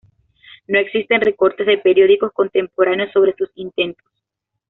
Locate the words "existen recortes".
0.79-1.67